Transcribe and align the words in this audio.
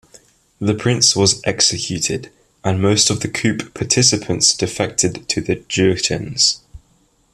The 0.59 0.73
prince 0.73 1.15
was 1.15 1.39
executed, 1.43 2.31
and 2.63 2.81
most 2.81 3.11
of 3.11 3.19
the 3.19 3.27
coup 3.27 3.57
participants 3.75 4.55
defected 4.55 5.29
to 5.29 5.41
the 5.41 5.57
Jurchens. 5.57 6.57